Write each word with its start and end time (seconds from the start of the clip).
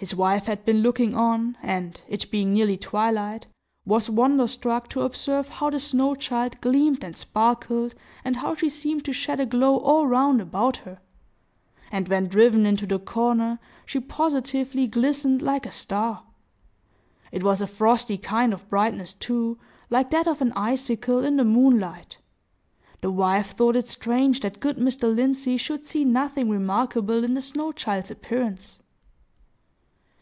His 0.00 0.14
wife 0.14 0.46
had 0.46 0.64
been 0.64 0.78
looking 0.82 1.16
on, 1.16 1.58
and, 1.60 2.00
it 2.06 2.30
being 2.30 2.52
nearly 2.52 2.76
twilight, 2.76 3.48
was 3.84 4.08
wonder 4.08 4.46
struck 4.46 4.88
to 4.90 5.00
observe 5.00 5.48
how 5.48 5.70
the 5.70 5.80
snow 5.80 6.14
child 6.14 6.60
gleamed 6.60 7.02
and 7.02 7.16
sparkled, 7.16 7.96
and 8.24 8.36
how 8.36 8.54
she 8.54 8.68
seemed 8.68 9.04
to 9.06 9.12
shed 9.12 9.40
a 9.40 9.44
glow 9.44 9.76
all 9.78 10.06
round 10.06 10.40
about 10.40 10.76
her; 10.76 11.00
and 11.90 12.06
when 12.08 12.28
driven 12.28 12.64
into 12.64 12.86
the 12.86 13.00
corner, 13.00 13.58
she 13.84 13.98
positively 13.98 14.86
glistened 14.86 15.42
like 15.42 15.66
a 15.66 15.72
star! 15.72 16.22
It 17.32 17.42
was 17.42 17.60
a 17.60 17.66
frosty 17.66 18.18
kind 18.18 18.52
of 18.52 18.68
brightness, 18.70 19.12
too, 19.14 19.58
like 19.90 20.10
that 20.10 20.28
of 20.28 20.40
an 20.40 20.52
icicle 20.54 21.24
in 21.24 21.34
the 21.36 21.44
moonlight. 21.44 22.18
The 23.00 23.10
wife 23.10 23.56
thought 23.56 23.74
it 23.74 23.88
strange 23.88 24.42
that 24.42 24.60
good 24.60 24.76
Mr. 24.76 25.12
Lindsey 25.12 25.56
should 25.56 25.86
see 25.86 26.04
nothing 26.04 26.48
remarkable 26.48 27.24
in 27.24 27.34
the 27.34 27.40
snow 27.40 27.72
child's 27.72 28.12
appearance. 28.12 28.78